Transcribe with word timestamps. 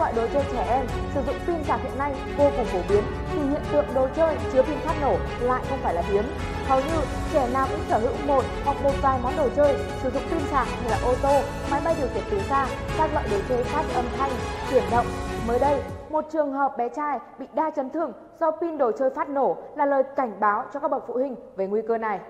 loại 0.00 0.12
đồ 0.16 0.22
chơi 0.32 0.44
trẻ 0.52 0.66
em 0.68 0.86
sử 1.14 1.20
dụng 1.26 1.36
pin 1.46 1.64
sạc 1.64 1.80
hiện 1.82 1.98
nay 1.98 2.14
vô 2.38 2.44
cùng 2.56 2.64
phổ 2.64 2.78
biến 2.88 3.02
thì 3.32 3.38
hiện 3.40 3.62
tượng 3.72 3.84
đồ 3.94 4.08
chơi 4.16 4.36
chứa 4.52 4.62
pin 4.62 4.78
phát 4.78 4.94
nổ 5.02 5.16
lại 5.40 5.62
không 5.70 5.78
phải 5.82 5.94
là 5.94 6.02
hiếm. 6.02 6.24
Hầu 6.68 6.80
như 6.80 7.00
trẻ 7.32 7.48
nào 7.52 7.66
cũng 7.70 7.80
sở 7.88 7.98
hữu 7.98 8.12
một 8.26 8.44
hoặc 8.64 8.76
một 8.82 8.92
vài 9.02 9.18
món 9.22 9.32
đồ 9.36 9.48
chơi 9.56 9.76
sử 10.02 10.10
dụng 10.10 10.22
pin 10.30 10.40
sạc 10.50 10.66
như 10.82 10.90
là 10.90 10.98
ô 11.04 11.14
tô, 11.22 11.40
máy 11.70 11.80
bay 11.84 11.94
điều 11.98 12.08
khiển 12.14 12.22
từ 12.30 12.38
xa, 12.38 12.66
các 12.98 13.10
loại 13.12 13.26
đồ 13.30 13.36
chơi 13.48 13.64
phát 13.64 13.84
âm 13.94 14.04
thanh, 14.18 14.30
chuyển 14.70 14.82
động. 14.90 15.06
Mới 15.48 15.58
đây, 15.58 15.80
một 16.10 16.24
trường 16.32 16.52
hợp 16.52 16.76
bé 16.78 16.88
trai 16.88 17.18
bị 17.38 17.46
đa 17.54 17.70
chấn 17.70 17.90
thương 17.90 18.12
do 18.40 18.50
pin 18.50 18.78
đồ 18.78 18.92
chơi 18.98 19.10
phát 19.10 19.28
nổ 19.28 19.56
là 19.76 19.86
lời 19.86 20.02
cảnh 20.16 20.40
báo 20.40 20.64
cho 20.74 20.80
các 20.80 20.90
bậc 20.90 21.04
phụ 21.06 21.14
huynh 21.14 21.36
về 21.56 21.66
nguy 21.66 21.82
cơ 21.88 21.98
này. 21.98 22.20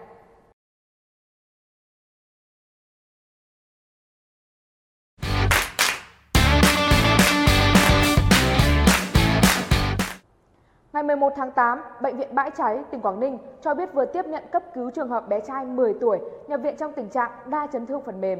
Ngày 11.00 11.06
11 11.06 11.32
tháng 11.36 11.50
8, 11.50 11.78
Bệnh 12.02 12.16
viện 12.16 12.34
Bãi 12.34 12.50
Cháy, 12.58 12.76
tỉnh 12.90 13.00
Quảng 13.00 13.20
Ninh 13.20 13.38
cho 13.64 13.74
biết 13.74 13.94
vừa 13.94 14.04
tiếp 14.04 14.22
nhận 14.26 14.42
cấp 14.52 14.62
cứu 14.74 14.90
trường 14.90 15.08
hợp 15.08 15.28
bé 15.28 15.40
trai 15.48 15.64
10 15.64 15.94
tuổi 16.00 16.18
nhập 16.48 16.60
viện 16.62 16.74
trong 16.78 16.92
tình 16.96 17.08
trạng 17.08 17.30
đa 17.46 17.66
chấn 17.72 17.86
thương 17.86 18.02
phần 18.06 18.20
mềm. 18.20 18.38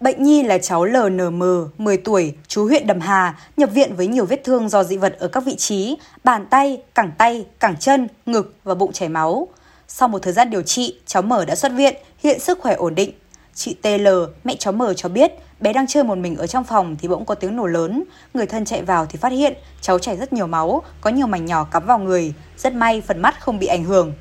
Bệnh 0.00 0.22
nhi 0.22 0.42
là 0.42 0.58
cháu 0.58 0.84
LNM, 0.84 1.42
10 1.78 1.96
tuổi, 1.96 2.34
chú 2.46 2.64
huyện 2.64 2.86
Đầm 2.86 3.00
Hà, 3.00 3.38
nhập 3.56 3.70
viện 3.72 3.94
với 3.96 4.06
nhiều 4.06 4.24
vết 4.24 4.44
thương 4.44 4.68
do 4.68 4.84
dị 4.84 4.96
vật 4.96 5.16
ở 5.18 5.28
các 5.28 5.44
vị 5.44 5.56
trí, 5.56 5.98
bàn 6.24 6.46
tay, 6.50 6.82
cẳng 6.94 7.10
tay, 7.18 7.46
cẳng 7.58 7.76
chân, 7.76 8.08
ngực 8.26 8.54
và 8.64 8.74
bụng 8.74 8.92
chảy 8.92 9.08
máu. 9.08 9.48
Sau 9.88 10.08
một 10.08 10.18
thời 10.22 10.32
gian 10.32 10.50
điều 10.50 10.62
trị, 10.62 11.00
cháu 11.06 11.22
M 11.22 11.32
đã 11.46 11.54
xuất 11.54 11.72
viện, 11.72 11.96
hiện 12.18 12.40
sức 12.40 12.58
khỏe 12.60 12.74
ổn 12.74 12.94
định. 12.94 13.10
Chị 13.56 13.76
TL, 13.82 14.08
mẹ 14.44 14.56
cháu 14.58 14.72
M 14.72 14.82
cho 14.96 15.08
biết, 15.08 15.32
bé 15.60 15.72
đang 15.72 15.86
chơi 15.86 16.04
một 16.04 16.18
mình 16.18 16.36
ở 16.36 16.46
trong 16.46 16.64
phòng 16.64 16.96
thì 17.00 17.08
bỗng 17.08 17.24
có 17.24 17.34
tiếng 17.34 17.56
nổ 17.56 17.66
lớn. 17.66 18.04
Người 18.34 18.46
thân 18.46 18.64
chạy 18.64 18.82
vào 18.82 19.06
thì 19.06 19.18
phát 19.18 19.32
hiện 19.32 19.54
cháu 19.80 19.98
chảy 19.98 20.16
rất 20.16 20.32
nhiều 20.32 20.46
máu, 20.46 20.82
có 21.00 21.10
nhiều 21.10 21.26
mảnh 21.26 21.46
nhỏ 21.46 21.64
cắm 21.64 21.86
vào 21.86 21.98
người. 21.98 22.34
Rất 22.56 22.74
may 22.74 23.00
phần 23.00 23.22
mắt 23.22 23.40
không 23.40 23.58
bị 23.58 23.66
ảnh 23.66 23.84
hưởng. 23.84 24.12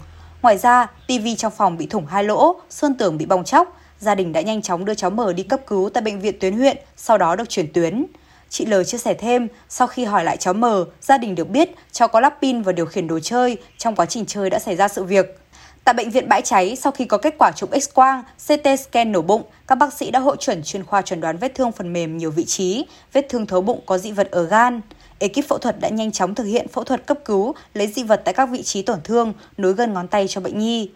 Ngoài 0.42 0.58
ra, 0.58 0.88
tivi 1.08 1.36
trong 1.36 1.52
phòng 1.52 1.78
bị 1.78 1.86
thủng 1.86 2.06
hai 2.06 2.24
lỗ, 2.24 2.56
sơn 2.70 2.94
tường 2.94 3.18
bị 3.18 3.26
bong 3.26 3.44
chóc. 3.44 3.78
Gia 4.00 4.16
đình 4.16 4.34
đã 4.34 4.42
nhanh 4.42 4.62
chóng 4.62 4.86
đưa 4.86 4.94
cháu 4.94 5.10
M 5.10 5.36
đi 5.36 5.44
cấp 5.44 5.60
cứu 5.68 5.90
tại 5.94 6.04
bệnh 6.04 6.20
viện 6.20 6.40
tuyến 6.40 6.58
huyện, 6.58 6.78
sau 6.98 7.18
đó 7.18 7.36
được 7.36 7.50
chuyển 7.50 7.74
tuyến. 7.74 8.06
Chị 8.50 8.66
L 8.66 8.74
chia 8.86 8.98
sẻ 8.98 9.14
thêm, 9.14 9.48
sau 9.70 9.88
khi 9.88 10.06
hỏi 10.06 10.24
lại 10.24 10.38
cháu 10.38 10.54
M, 10.54 10.66
gia 11.02 11.18
đình 11.18 11.36
được 11.36 11.50
biết 11.50 11.70
cháu 11.92 12.08
có 12.08 12.20
lắp 12.20 12.38
pin 12.42 12.62
và 12.62 12.72
điều 12.72 12.86
khiển 12.86 13.08
đồ 13.08 13.20
chơi, 13.20 13.58
trong 13.78 13.96
quá 13.96 14.06
trình 14.06 14.26
chơi 14.26 14.50
đã 14.50 14.60
xảy 14.60 14.76
ra 14.76 14.88
sự 14.88 15.04
việc. 15.04 15.40
Tại 15.86 15.94
bệnh 15.94 16.10
viện 16.10 16.30
Bãi 16.30 16.42
Cháy, 16.42 16.76
sau 16.76 16.92
khi 16.92 17.06
có 17.06 17.18
kết 17.18 17.36
quả 17.38 17.52
chụp 17.56 17.72
X-quang, 17.72 18.22
CT 18.48 18.80
scan 18.80 19.12
nổ 19.12 19.22
bụng, 19.22 19.42
các 19.68 19.76
bác 19.76 19.94
sĩ 19.94 20.12
đã 20.12 20.20
hội 20.20 20.38
chuẩn 20.40 20.64
chuyên 20.64 20.84
khoa 20.84 21.02
chuẩn 21.02 21.22
đoán 21.22 21.38
vết 21.38 21.56
thương 21.56 21.72
phần 21.72 21.94
mềm 21.94 22.18
nhiều 22.18 22.32
vị 22.32 22.46
trí, 22.46 22.86
vết 23.14 23.26
thương 23.30 23.46
thấu 23.46 23.62
bụng 23.62 23.80
có 23.86 23.98
dị 23.98 24.12
vật 24.12 24.32
ở 24.32 24.44
gan. 24.44 24.82
Ekip 25.20 25.48
phẫu 25.48 25.58
thuật 25.58 25.80
đã 25.80 25.90
nhanh 25.90 26.12
chóng 26.12 26.36
thực 26.36 26.44
hiện 26.44 26.68
phẫu 26.68 26.84
thuật 26.84 27.06
cấp 27.06 27.18
cứu, 27.26 27.56
lấy 27.74 27.88
dị 27.88 28.04
vật 28.04 28.22
tại 28.26 28.34
các 28.34 28.46
vị 28.46 28.64
trí 28.64 28.82
tổn 28.82 29.00
thương, 29.04 29.34
nối 29.58 29.74
gân 29.74 29.94
ngón 29.94 30.08
tay 30.08 30.26
cho 30.30 30.42
bệnh 30.42 30.60
nhi. 30.60 30.90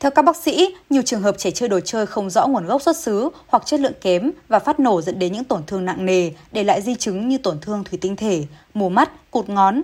Theo 0.00 0.10
các 0.10 0.24
bác 0.24 0.36
sĩ, 0.36 0.74
nhiều 0.90 1.02
trường 1.02 1.22
hợp 1.22 1.34
trẻ 1.38 1.50
chơi 1.50 1.68
đồ 1.68 1.80
chơi 1.80 2.06
không 2.06 2.30
rõ 2.30 2.46
nguồn 2.46 2.66
gốc 2.66 2.82
xuất 2.82 2.96
xứ 2.96 3.28
hoặc 3.46 3.66
chất 3.66 3.80
lượng 3.80 3.92
kém 4.00 4.30
và 4.48 4.58
phát 4.58 4.80
nổ 4.80 5.02
dẫn 5.02 5.18
đến 5.18 5.32
những 5.32 5.44
tổn 5.44 5.62
thương 5.66 5.84
nặng 5.84 6.06
nề, 6.06 6.30
để 6.52 6.64
lại 6.64 6.82
di 6.82 6.94
chứng 6.94 7.28
như 7.28 7.38
tổn 7.38 7.60
thương 7.60 7.84
thủy 7.84 7.98
tinh 8.02 8.16
thể, 8.16 8.44
mù 8.74 8.88
mắt, 8.88 9.30
cụt 9.30 9.48
ngón, 9.48 9.82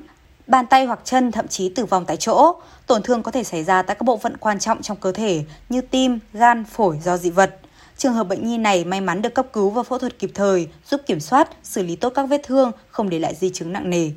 bàn 0.53 0.67
tay 0.67 0.84
hoặc 0.84 1.00
chân 1.05 1.33
thậm 1.33 1.48
chí 1.48 1.69
tử 1.69 1.84
vong 1.84 2.05
tại 2.05 2.17
chỗ. 2.17 2.55
Tổn 2.86 3.03
thương 3.03 3.22
có 3.22 3.31
thể 3.31 3.45
xảy 3.45 3.64
ra 3.64 3.83
tại 3.83 3.97
các 3.97 4.03
bộ 4.05 4.17
phận 4.17 4.36
quan 4.36 4.59
trọng 4.59 4.83
trong 4.83 4.97
cơ 4.97 5.12
thể 5.12 5.44
như 5.69 5.81
tim, 5.81 6.19
gan, 6.33 6.64
phổi 6.64 6.98
do 7.03 7.17
dị 7.17 7.31
vật. 7.31 7.59
Trường 7.97 8.12
hợp 8.12 8.28
bệnh 8.28 8.47
nhi 8.47 8.59
này 8.59 8.84
may 8.84 9.00
mắn 9.00 9.22
được 9.22 9.34
cấp 9.34 9.47
cứu 9.53 9.70
và 9.70 9.83
phẫu 9.83 9.98
thuật 9.98 10.19
kịp 10.19 10.31
thời, 10.34 10.69
giúp 10.86 11.00
kiểm 11.06 11.20
soát, 11.20 11.48
xử 11.62 11.83
lý 11.83 11.97
tốt 11.97 12.12
các 12.14 12.22
vết 12.22 12.41
thương, 12.42 12.72
không 12.91 13.11
để 13.11 13.19
lại 13.19 13.34
di 13.34 13.50
chứng 13.50 13.72
nặng 13.72 13.91
nề. 13.91 14.10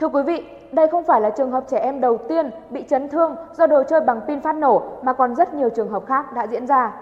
Thưa 0.00 0.08
quý 0.08 0.22
vị, 0.26 0.42
đây 0.72 0.86
không 0.90 1.04
phải 1.06 1.20
là 1.20 1.30
trường 1.36 1.50
hợp 1.50 1.64
trẻ 1.70 1.78
em 1.78 2.00
đầu 2.00 2.18
tiên 2.28 2.50
bị 2.70 2.80
chấn 2.90 3.08
thương 3.08 3.34
do 3.58 3.66
đồ 3.66 3.82
chơi 3.90 4.00
bằng 4.06 4.20
pin 4.28 4.40
phát 4.40 4.56
nổ 4.56 4.82
mà 5.04 5.12
còn 5.12 5.34
rất 5.34 5.54
nhiều 5.54 5.68
trường 5.76 5.90
hợp 5.90 6.02
khác 6.08 6.24
đã 6.36 6.46
diễn 6.50 6.66
ra. 6.66 6.92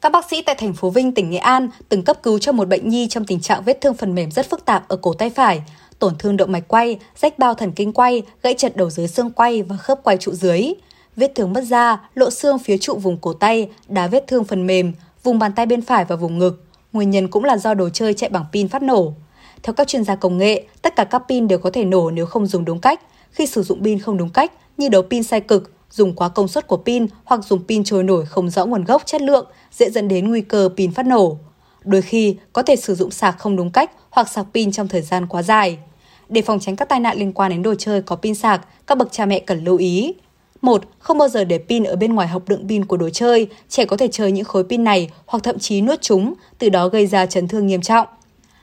Các 0.00 0.12
bác 0.12 0.24
sĩ 0.30 0.42
tại 0.42 0.54
thành 0.54 0.72
phố 0.72 0.90
Vinh, 0.90 1.14
tỉnh 1.14 1.30
Nghệ 1.30 1.38
An 1.38 1.68
từng 1.88 2.04
cấp 2.04 2.16
cứu 2.22 2.38
cho 2.38 2.52
một 2.52 2.68
bệnh 2.68 2.88
nhi 2.88 3.06
trong 3.08 3.24
tình 3.24 3.40
trạng 3.40 3.62
vết 3.64 3.80
thương 3.80 3.94
phần 3.94 4.14
mềm 4.14 4.30
rất 4.30 4.50
phức 4.50 4.64
tạp 4.64 4.88
ở 4.88 4.96
cổ 4.96 5.14
tay 5.18 5.30
phải, 5.30 5.62
tổn 6.02 6.18
thương 6.18 6.36
động 6.36 6.52
mạch 6.52 6.68
quay, 6.68 6.98
rách 7.16 7.38
bao 7.38 7.54
thần 7.54 7.72
kinh 7.72 7.92
quay, 7.92 8.22
gãy 8.42 8.54
chật 8.54 8.76
đầu 8.76 8.90
dưới 8.90 9.08
xương 9.08 9.30
quay 9.30 9.62
và 9.62 9.76
khớp 9.76 10.00
quay 10.02 10.16
trụ 10.16 10.32
dưới. 10.32 10.72
Vết 11.16 11.32
thương 11.34 11.52
mất 11.52 11.64
da, 11.64 12.08
lộ 12.14 12.30
xương 12.30 12.58
phía 12.58 12.78
trụ 12.78 12.94
vùng 12.94 13.16
cổ 13.16 13.32
tay, 13.32 13.70
đá 13.88 14.06
vết 14.06 14.24
thương 14.26 14.44
phần 14.44 14.66
mềm, 14.66 14.92
vùng 15.22 15.38
bàn 15.38 15.52
tay 15.52 15.66
bên 15.66 15.82
phải 15.82 16.04
và 16.04 16.16
vùng 16.16 16.38
ngực. 16.38 16.64
Nguyên 16.92 17.10
nhân 17.10 17.28
cũng 17.28 17.44
là 17.44 17.56
do 17.56 17.74
đồ 17.74 17.88
chơi 17.88 18.14
chạy 18.14 18.30
bằng 18.30 18.44
pin 18.52 18.68
phát 18.68 18.82
nổ. 18.82 19.14
Theo 19.62 19.72
các 19.72 19.88
chuyên 19.88 20.04
gia 20.04 20.16
công 20.16 20.38
nghệ, 20.38 20.66
tất 20.82 20.96
cả 20.96 21.04
các 21.04 21.22
pin 21.28 21.48
đều 21.48 21.58
có 21.58 21.70
thể 21.70 21.84
nổ 21.84 22.10
nếu 22.10 22.26
không 22.26 22.46
dùng 22.46 22.64
đúng 22.64 22.80
cách. 22.80 23.00
Khi 23.30 23.46
sử 23.46 23.62
dụng 23.62 23.84
pin 23.84 23.98
không 23.98 24.16
đúng 24.16 24.30
cách, 24.30 24.52
như 24.76 24.88
đấu 24.88 25.02
pin 25.02 25.22
sai 25.22 25.40
cực, 25.40 25.72
dùng 25.90 26.14
quá 26.14 26.28
công 26.28 26.48
suất 26.48 26.66
của 26.66 26.76
pin 26.76 27.06
hoặc 27.24 27.44
dùng 27.44 27.64
pin 27.68 27.84
trôi 27.84 28.02
nổi 28.04 28.26
không 28.26 28.50
rõ 28.50 28.66
nguồn 28.66 28.84
gốc 28.84 29.02
chất 29.06 29.22
lượng 29.22 29.46
dễ 29.72 29.90
dẫn 29.90 30.08
đến 30.08 30.28
nguy 30.28 30.40
cơ 30.40 30.68
pin 30.76 30.92
phát 30.92 31.06
nổ. 31.06 31.38
Đôi 31.84 32.02
khi 32.02 32.36
có 32.52 32.62
thể 32.62 32.76
sử 32.76 32.94
dụng 32.94 33.10
sạc 33.10 33.38
không 33.38 33.56
đúng 33.56 33.70
cách 33.70 33.90
hoặc 34.10 34.28
sạc 34.28 34.46
pin 34.54 34.72
trong 34.72 34.88
thời 34.88 35.02
gian 35.02 35.26
quá 35.26 35.42
dài. 35.42 35.78
Để 36.28 36.42
phòng 36.42 36.60
tránh 36.60 36.76
các 36.76 36.88
tai 36.88 37.00
nạn 37.00 37.18
liên 37.18 37.32
quan 37.32 37.50
đến 37.50 37.62
đồ 37.62 37.74
chơi 37.74 38.02
có 38.02 38.16
pin 38.16 38.34
sạc, 38.34 38.86
các 38.86 38.98
bậc 38.98 39.12
cha 39.12 39.26
mẹ 39.26 39.38
cần 39.38 39.64
lưu 39.64 39.76
ý. 39.76 40.14
1. 40.62 40.82
Không 40.98 41.18
bao 41.18 41.28
giờ 41.28 41.44
để 41.44 41.58
pin 41.58 41.84
ở 41.84 41.96
bên 41.96 42.14
ngoài 42.14 42.28
hộp 42.28 42.48
đựng 42.48 42.68
pin 42.68 42.84
của 42.84 42.96
đồ 42.96 43.10
chơi, 43.10 43.46
trẻ 43.68 43.84
có 43.84 43.96
thể 43.96 44.08
chơi 44.08 44.32
những 44.32 44.44
khối 44.44 44.64
pin 44.64 44.84
này 44.84 45.10
hoặc 45.26 45.44
thậm 45.44 45.58
chí 45.58 45.80
nuốt 45.80 46.02
chúng, 46.02 46.34
từ 46.58 46.68
đó 46.68 46.88
gây 46.88 47.06
ra 47.06 47.26
chấn 47.26 47.48
thương 47.48 47.66
nghiêm 47.66 47.82
trọng. 47.82 48.06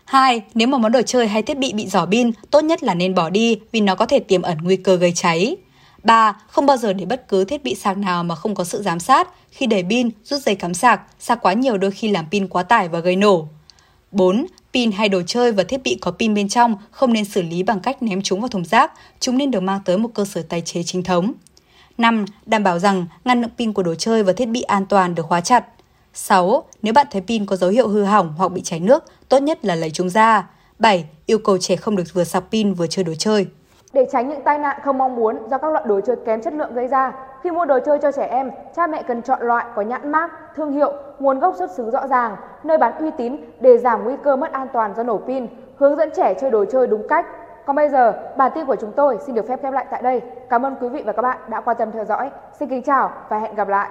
2. 0.05 0.41
Nếu 0.53 0.67
một 0.67 0.77
món 0.77 0.91
đồ 0.91 1.01
chơi 1.01 1.27
hay 1.27 1.41
thiết 1.41 1.57
bị 1.57 1.73
bị 1.73 1.87
giỏ 1.87 2.05
pin, 2.05 2.31
tốt 2.51 2.61
nhất 2.61 2.83
là 2.83 2.93
nên 2.93 3.15
bỏ 3.15 3.29
đi 3.29 3.59
vì 3.71 3.81
nó 3.81 3.95
có 3.95 4.05
thể 4.05 4.19
tiềm 4.19 4.41
ẩn 4.41 4.57
nguy 4.61 4.75
cơ 4.75 4.95
gây 4.95 5.11
cháy. 5.15 5.57
3. 6.03 6.37
Không 6.47 6.65
bao 6.65 6.77
giờ 6.77 6.93
để 6.93 7.05
bất 7.05 7.27
cứ 7.27 7.43
thiết 7.45 7.63
bị 7.63 7.75
sạc 7.75 7.97
nào 7.97 8.23
mà 8.23 8.35
không 8.35 8.55
có 8.55 8.63
sự 8.63 8.81
giám 8.81 8.99
sát. 8.99 9.29
Khi 9.51 9.65
để 9.65 9.83
pin, 9.89 10.09
rút 10.23 10.41
dây 10.41 10.55
cắm 10.55 10.73
sạc, 10.73 11.01
sạc 11.19 11.41
quá 11.41 11.53
nhiều 11.53 11.77
đôi 11.77 11.91
khi 11.91 12.09
làm 12.09 12.25
pin 12.31 12.47
quá 12.47 12.63
tải 12.63 12.89
và 12.89 12.99
gây 12.99 13.15
nổ. 13.15 13.47
4. 14.11 14.45
Pin 14.73 14.91
hay 14.91 15.09
đồ 15.09 15.21
chơi 15.27 15.51
và 15.51 15.63
thiết 15.63 15.83
bị 15.83 15.97
có 16.01 16.11
pin 16.11 16.33
bên 16.33 16.49
trong 16.49 16.75
không 16.91 17.13
nên 17.13 17.25
xử 17.25 17.41
lý 17.41 17.63
bằng 17.63 17.79
cách 17.79 18.03
ném 18.03 18.21
chúng 18.21 18.41
vào 18.41 18.47
thùng 18.47 18.65
rác, 18.65 18.91
chúng 19.19 19.37
nên 19.37 19.51
được 19.51 19.59
mang 19.59 19.79
tới 19.85 19.97
một 19.97 20.09
cơ 20.13 20.25
sở 20.25 20.41
tái 20.49 20.61
chế 20.61 20.83
chính 20.83 21.03
thống. 21.03 21.33
5. 21.97 22.25
Đảm 22.45 22.63
bảo 22.63 22.79
rằng 22.79 23.05
ngăn 23.25 23.41
lượng 23.41 23.51
pin 23.57 23.73
của 23.73 23.83
đồ 23.83 23.95
chơi 23.95 24.23
và 24.23 24.33
thiết 24.33 24.45
bị 24.45 24.61
an 24.61 24.85
toàn 24.85 25.15
được 25.15 25.25
khóa 25.25 25.41
chặt. 25.41 25.65
6. 26.13 26.63
Nếu 26.81 26.93
bạn 26.93 27.07
thấy 27.11 27.21
pin 27.27 27.45
có 27.45 27.55
dấu 27.55 27.69
hiệu 27.69 27.87
hư 27.87 28.03
hỏng 28.03 28.33
hoặc 28.37 28.51
bị 28.51 28.61
cháy 28.61 28.79
nước, 28.79 29.03
tốt 29.29 29.39
nhất 29.39 29.65
là 29.65 29.75
lấy 29.75 29.91
chúng 29.91 30.09
ra. 30.09 30.49
7. 30.79 31.05
Yêu 31.25 31.39
cầu 31.39 31.57
trẻ 31.57 31.75
không 31.75 31.95
được 31.95 32.03
vừa 32.13 32.23
sạc 32.23 32.43
pin 32.51 32.73
vừa 32.73 32.87
chơi 32.87 33.03
đồ 33.03 33.13
chơi. 33.19 33.47
Để 33.93 34.05
tránh 34.11 34.29
những 34.29 34.41
tai 34.45 34.59
nạn 34.59 34.79
không 34.83 34.97
mong 34.97 35.15
muốn 35.15 35.37
do 35.51 35.57
các 35.57 35.71
loại 35.71 35.85
đồ 35.87 35.99
chơi 36.07 36.15
kém 36.25 36.41
chất 36.41 36.53
lượng 36.53 36.73
gây 36.73 36.87
ra, 36.87 37.11
khi 37.43 37.51
mua 37.51 37.65
đồ 37.65 37.79
chơi 37.85 37.99
cho 38.01 38.11
trẻ 38.11 38.27
em, 38.31 38.51
cha 38.75 38.87
mẹ 38.87 39.03
cần 39.07 39.21
chọn 39.21 39.39
loại 39.41 39.65
có 39.75 39.81
nhãn 39.81 40.11
mác, 40.11 40.31
thương 40.55 40.71
hiệu, 40.71 40.93
nguồn 41.19 41.39
gốc 41.39 41.55
xuất 41.57 41.71
xứ 41.77 41.89
rõ 41.91 42.07
ràng, 42.07 42.35
nơi 42.63 42.77
bán 42.77 42.97
uy 42.99 43.11
tín 43.11 43.37
để 43.59 43.77
giảm 43.77 44.03
nguy 44.03 44.15
cơ 44.23 44.35
mất 44.35 44.51
an 44.51 44.67
toàn 44.73 44.93
do 44.95 45.03
nổ 45.03 45.17
pin, 45.17 45.47
hướng 45.77 45.95
dẫn 45.95 46.09
trẻ 46.15 46.33
chơi 46.33 46.51
đồ 46.51 46.65
chơi 46.65 46.87
đúng 46.87 47.07
cách. 47.07 47.25
Còn 47.65 47.75
bây 47.75 47.89
giờ, 47.89 48.13
bản 48.37 48.51
tin 48.55 48.65
của 48.65 48.75
chúng 48.75 48.91
tôi 48.91 49.17
xin 49.25 49.35
được 49.35 49.47
phép 49.47 49.59
khép 49.63 49.73
lại 49.73 49.85
tại 49.91 50.01
đây. 50.01 50.21
Cảm 50.49 50.65
ơn 50.65 50.75
quý 50.81 50.89
vị 50.89 51.03
và 51.05 51.13
các 51.13 51.21
bạn 51.21 51.37
đã 51.47 51.61
quan 51.61 51.77
tâm 51.77 51.91
theo 51.91 52.05
dõi. 52.05 52.29
Xin 52.59 52.69
kính 52.69 52.83
chào 52.83 53.11
và 53.29 53.39
hẹn 53.39 53.55
gặp 53.55 53.67
lại. 53.67 53.89